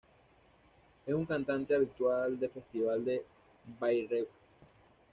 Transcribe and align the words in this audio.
Es 1.05 1.13
un 1.13 1.27
cantante 1.27 1.75
habitual 1.75 2.39
de 2.39 2.49
Festival 2.49 3.05
de 3.05 3.23
Bayreuth. 3.79 4.29